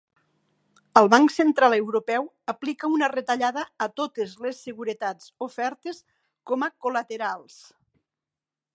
El 1.01 1.09
Banc 1.13 1.33
Central 1.33 1.75
Europeu 1.79 2.25
aplica 2.55 2.91
una 2.95 3.11
retallada 3.13 3.67
a 3.87 3.91
totes 4.01 4.35
les 4.47 4.65
seguretats 4.69 5.31
ofertes 5.51 6.03
com 6.53 6.67
a 6.71 6.75
col·laterals. 6.87 7.65